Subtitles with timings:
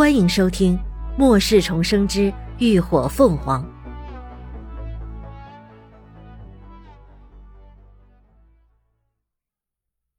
[0.00, 0.78] 欢迎收听
[1.18, 3.62] 《末世重生之浴火凤凰》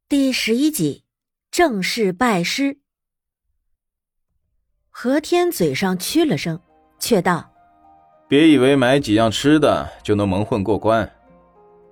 [0.08, 1.04] 第十一集，
[1.50, 2.78] 正式拜师。
[4.92, 6.62] 何天嘴上屈了声，
[7.00, 7.52] 却道
[8.30, 11.12] ：“别以为买几样吃的就能蒙混过关。”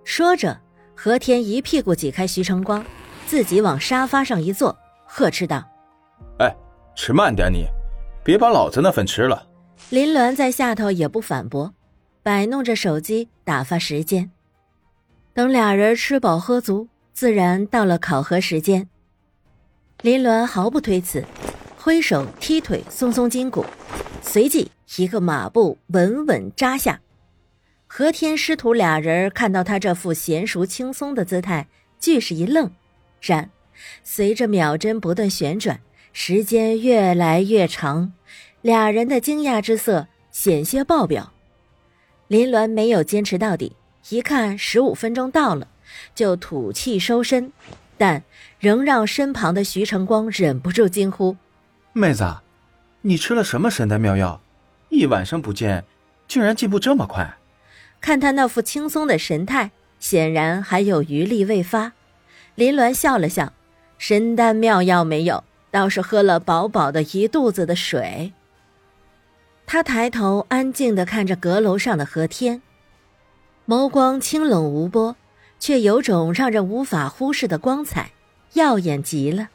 [0.06, 0.62] 说着，
[0.96, 2.86] 何天一屁股挤开徐成光，
[3.26, 4.78] 自己往沙发上一坐，
[5.08, 5.68] 呵斥道
[6.38, 6.56] ：“哎！”
[6.96, 7.66] 吃慢点，你
[8.30, 9.48] 别把老子那份吃了。
[9.90, 11.74] 林鸾在下头也不反驳，
[12.22, 14.30] 摆弄着手机打发时间。
[15.34, 18.88] 等俩人吃饱喝足，自然到了考核时间。
[20.04, 21.26] 林鸾毫不推辞，
[21.76, 23.66] 挥手踢腿松松筋骨，
[24.22, 27.02] 随即一个马步稳稳扎下。
[27.88, 31.68] 何天师徒俩人看到他这副娴熟轻松的姿态，
[32.00, 32.70] 俱是一愣，
[33.22, 33.50] 然
[34.04, 35.80] 随着秒针不断旋转。
[36.22, 38.12] 时间越来越长，
[38.62, 41.32] 俩人的惊讶之色险些爆表。
[42.28, 43.78] 林鸾没有坚持到底，
[44.10, 45.70] 一看十五分钟到了，
[46.14, 47.54] 就吐气收身，
[47.98, 48.22] 但
[48.60, 51.38] 仍让身旁的徐成光忍不住惊呼
[51.94, 52.26] ：“妹子，
[53.00, 54.42] 你吃了什么神丹妙药？
[54.90, 55.86] 一晚上不见，
[56.28, 57.38] 竟然进步这么快！”
[58.02, 61.94] 看他那副轻松的神态，显然还有余力未发。
[62.56, 63.54] 林鸾笑了笑
[63.98, 68.34] ：“神丹妙药没有。”倒是喝了饱饱的一肚子的水。
[69.66, 72.62] 他抬头安静的看着阁楼上的何天，
[73.68, 75.16] 眸光清冷无波，
[75.60, 78.12] 却有种让人无法忽视的光彩，
[78.54, 79.50] 耀眼极了。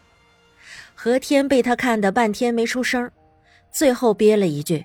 [0.94, 3.10] 何天被他看得半天没出声，
[3.72, 4.84] 最后憋了一句：“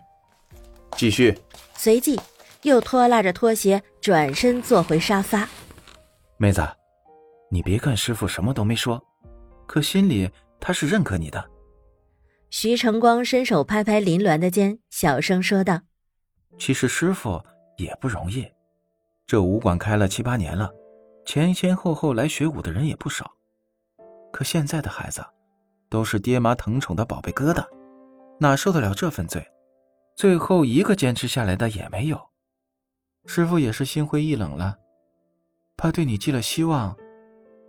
[0.98, 1.38] 继续。”
[1.78, 2.20] 随即
[2.64, 5.48] 又拖拉着拖鞋转身坐回沙发。
[6.38, 6.68] 妹子，
[7.50, 9.02] 你别看师傅什么都没说，
[9.68, 10.30] 可心里……
[10.60, 11.50] 他是认可你的。
[12.50, 15.82] 徐成光伸手拍拍林鸾的肩，小声说道
[16.58, 17.40] ：“其实师傅
[17.78, 18.52] 也不容易，
[19.28, 20.72] 这武馆开了七八年了，
[21.26, 23.32] 前前后后来学武的人也不少。
[24.32, 25.24] 可现在的孩子，
[25.90, 27.64] 都是爹妈疼宠的宝贝疙瘩，
[28.40, 29.46] 哪受得了这份罪？
[30.16, 32.20] 最后一个坚持下来的也没有。
[33.28, 34.76] 师傅也是心灰意冷了，
[35.78, 36.98] 怕对你寄了希望，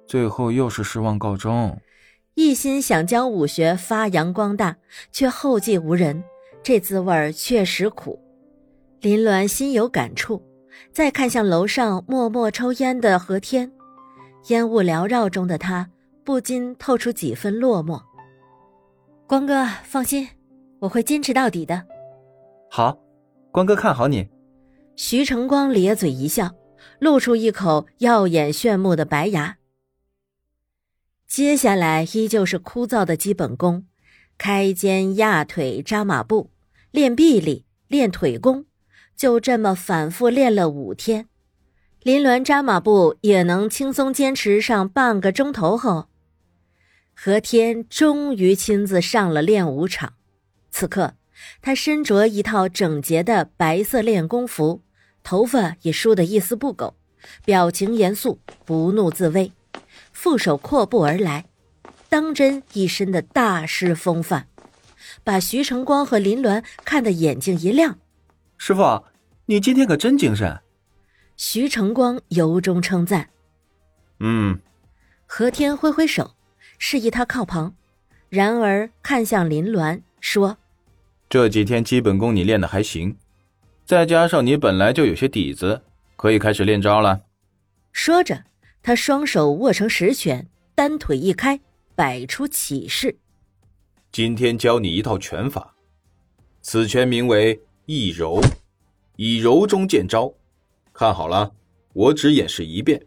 [0.06, 1.78] 最后又是失望告终。”
[2.34, 4.76] 一心想将武学发扬光大，
[5.12, 6.22] 却后继无人，
[6.62, 8.18] 这滋味确实苦。
[9.00, 10.42] 林鸾心有感触，
[10.92, 13.70] 再看向楼上默默抽烟的何天，
[14.48, 15.90] 烟雾缭绕中的他
[16.24, 18.00] 不禁透出几分落寞。
[19.26, 20.28] 光哥，放心，
[20.80, 21.84] 我会坚持到底的。
[22.70, 22.98] 好，
[23.50, 24.28] 光哥看好你。
[24.96, 26.50] 徐成光咧嘴一笑，
[26.98, 29.56] 露出一口耀眼炫目的白牙。
[31.30, 33.86] 接下来依旧是枯燥的基本功，
[34.36, 36.50] 开肩、压腿、扎马步，
[36.90, 38.64] 练臂力，练腿功，
[39.16, 41.28] 就这么反复练了五天。
[42.02, 46.08] 林鸾扎马步也能轻松坚持上半个钟头后，
[47.14, 50.14] 何天终于亲自上了练武场。
[50.72, 51.14] 此刻，
[51.62, 54.82] 他身着一套整洁的白色练功服，
[55.22, 56.96] 头发也梳得一丝不苟，
[57.44, 59.52] 表情严肃，不怒自威。
[60.12, 61.46] 负手阔步而来，
[62.08, 64.46] 当真一身的大师风范，
[65.24, 67.98] 把徐成光和林鸾看得眼睛一亮。
[68.58, 69.04] 师傅，
[69.46, 70.60] 你今天可真精神。
[71.36, 73.30] 徐成光由衷称赞。
[74.18, 74.58] 嗯。
[75.26, 76.34] 何天挥挥手，
[76.76, 77.74] 示意他靠旁，
[78.28, 80.58] 然而看向林鸾说
[81.30, 83.16] ：“这几天基本功你练的还行，
[83.86, 85.82] 再加上你本来就有些底子，
[86.16, 87.20] 可以开始练招了。”
[87.92, 88.44] 说着。
[88.82, 91.60] 他双手握成十拳，单腿一开，
[91.94, 93.18] 摆出起势。
[94.10, 95.74] 今天教你一套拳法，
[96.62, 98.40] 此拳名为易柔，
[99.16, 100.32] 以柔中见招。
[100.94, 101.52] 看好了，
[101.92, 103.06] 我只演示一遍。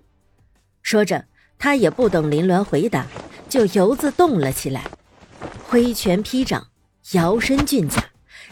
[0.83, 1.25] 说着，
[1.57, 3.07] 他也不等林鸾回答，
[3.49, 4.85] 就游自动了起来，
[5.67, 6.67] 挥拳劈掌，
[7.13, 8.03] 摇身俊甲，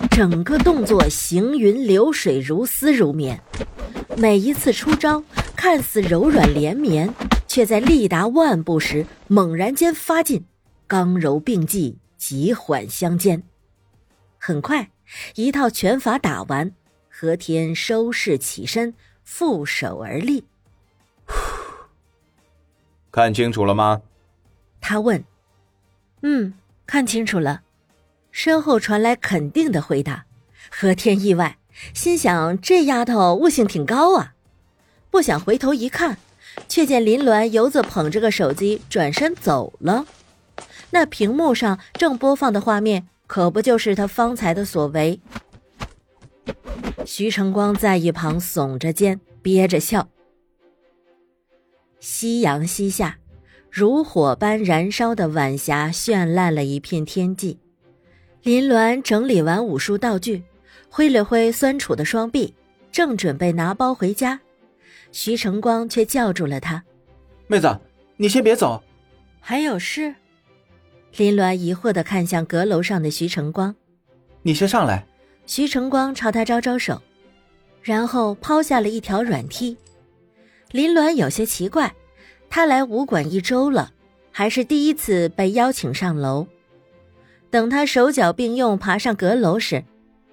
[0.09, 3.39] 整个动作行云流水，如丝如绵。
[4.17, 5.23] 每一次出招。
[5.63, 7.13] 看似柔软连绵，
[7.45, 10.43] 却在力达万步时猛然间发劲，
[10.87, 13.43] 刚柔并济，急缓相间。
[14.39, 14.89] 很快，
[15.35, 16.71] 一套拳法打完，
[17.07, 20.43] 何天收势起身，负手而立。
[23.11, 24.01] 看清楚了吗？
[24.81, 25.23] 他问。
[26.23, 26.55] 嗯，
[26.87, 27.61] 看清楚了。
[28.31, 30.25] 身后传来肯定的回答。
[30.71, 31.59] 何天意外，
[31.93, 34.33] 心想这丫头悟性挺高啊。
[35.11, 36.17] 不想回头一看，
[36.67, 40.05] 却见林鸾游子捧着个手机转身走了。
[40.89, 45.19] 那屏幕上正播放的画面可不就是他方才的所为？
[47.05, 50.07] 徐成光在一旁耸着肩，憋着笑。
[51.99, 53.17] 夕阳西下，
[53.69, 57.59] 如火般燃烧的晚霞绚烂了一片天际。
[58.43, 60.43] 林鸾整理完武术道具，
[60.89, 62.53] 挥了挥酸楚的双臂，
[62.91, 64.39] 正准备拿包回家，
[65.11, 66.83] 徐成光却叫住了他
[67.47, 67.79] ：“妹子，
[68.17, 68.81] 你先别走。”
[69.39, 70.15] 还有事？
[71.17, 73.75] 林鸾疑惑的看向阁楼上的徐成光
[74.43, 75.05] ：“你先上来。”
[75.47, 77.01] 徐成光朝他招招手，
[77.81, 79.75] 然后抛下了一条软梯。
[80.71, 81.93] 林鸾有些奇怪，
[82.49, 83.91] 他来武馆一周了，
[84.31, 86.47] 还是第一次被邀请上楼。
[87.49, 89.83] 等他手脚并用爬上阁楼时，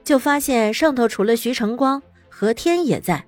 [0.05, 3.25] 就发现上头除了徐成光，何天也在。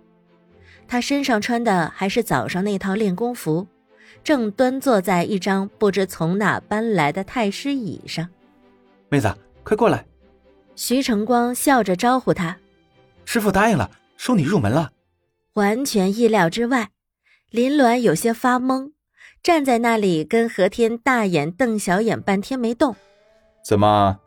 [0.91, 3.65] 他身上穿的还是早上那套练功服，
[4.25, 8.29] 正端坐在一张不知从哪搬来的太师椅上。
[9.09, 9.33] 妹子，
[9.63, 10.05] 快过来！
[10.75, 12.59] 徐成光笑着招呼他
[13.25, 14.91] ：“师傅答应了，收你入门了。”
[15.55, 16.89] 完全意料之外，
[17.51, 18.91] 林鸾有些发懵，
[19.45, 22.97] 站在那里跟何天大眼瞪小眼半天没动。
[23.65, 24.19] 怎么，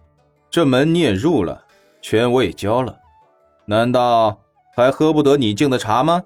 [0.50, 1.66] 这门你也入了，
[2.02, 2.98] 拳我也交了，
[3.66, 4.40] 难道
[4.74, 6.24] 还喝不得你敬的茶吗？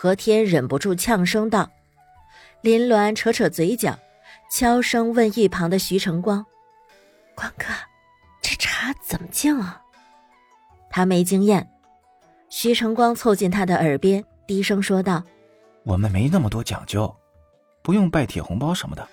[0.00, 1.68] 何天忍不住呛声道。
[2.60, 3.98] 林鸾扯扯嘴角，
[4.48, 6.46] 悄声问一旁的徐成光
[7.34, 7.64] ：“光哥，
[8.40, 9.82] 这茶怎么敬啊？”
[10.88, 11.68] 他没经验。
[12.48, 15.20] 徐成光凑近他的耳边，低声说道
[15.82, 17.12] ：“我们没那么多讲究，
[17.82, 19.04] 不用拜铁红包什么的，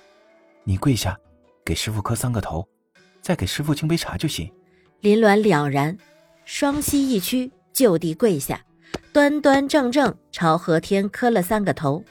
[0.63, 1.19] 你跪下，
[1.65, 2.63] 给师傅磕三个头。”
[3.23, 4.53] 再给师傅敬杯茶就行。
[4.99, 5.97] 林鸾了然，
[6.45, 8.63] 双膝一屈，就地跪下，
[9.11, 12.03] 端端正正朝何天磕了三个头，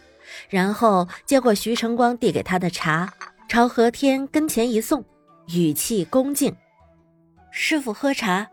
[0.48, 3.12] 然后接过徐成光递给他的茶，
[3.48, 5.04] 朝何天跟前一送，
[5.48, 6.54] 语气恭敬
[7.52, 8.48] ：“师傅喝茶。”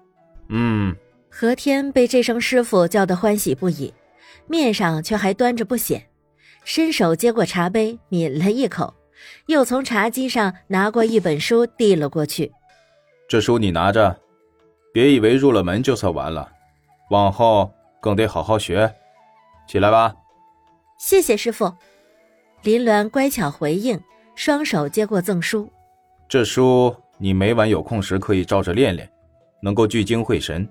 [0.50, 0.96] 嗯。
[1.34, 3.94] 何天被这声师傅叫得欢喜不已，
[4.48, 6.06] 面上却还端着不显，
[6.66, 8.94] 伸手接过茶杯，抿了一口。
[9.46, 12.52] 又从茶几上拿过一本书，递了过去。
[13.30, 14.20] 这书你拿着，
[14.92, 16.52] 别以为入了门就算完了，
[17.12, 18.94] 往后更得好好学。
[19.66, 20.14] 起来吧。
[21.00, 21.74] 谢谢师傅。
[22.64, 23.98] 林鸾乖巧回应，
[24.36, 25.72] 双手接过赠书。
[26.28, 29.10] 这书你每晚有空时可以照着练练，
[29.62, 30.68] 能够聚精会神，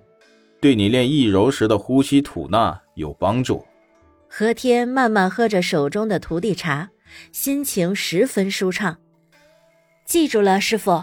[0.61, 3.65] 对你练易柔时的呼吸吐纳有帮助。
[4.29, 6.91] 何天慢慢喝着手中的徒弟茶。
[7.33, 8.97] 心情十分舒畅，
[10.05, 11.03] 记住了，师傅。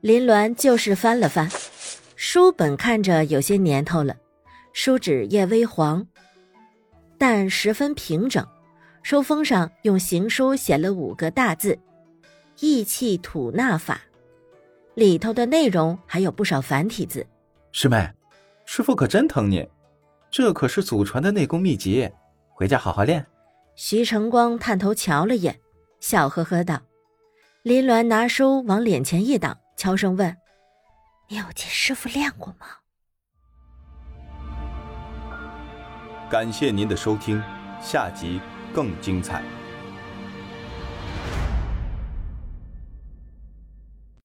[0.00, 1.48] 林鸾就是翻了翻
[2.16, 4.16] 书本，看着有些年头了，
[4.72, 6.06] 书纸页微黄，
[7.18, 8.46] 但十分平整。
[9.02, 11.78] 书封上用行书写了五个大字
[12.60, 14.00] ：“意气吐纳法”，
[14.94, 17.26] 里头的内容还有不少繁体字。
[17.72, 18.08] 师妹，
[18.64, 19.68] 师傅可真疼你，
[20.30, 22.08] 这可是祖传的内功秘籍，
[22.54, 23.26] 回家好好练。
[23.74, 25.58] 徐成光探头瞧了眼，
[25.98, 26.80] 笑呵呵道
[27.62, 30.36] ：“林鸾拿书往脸前一挡，悄声问
[31.28, 32.66] ：‘你有见师傅练过吗？’”
[36.32, 37.42] 感谢您的收听，
[37.82, 38.40] 下集
[38.72, 39.42] 更精彩。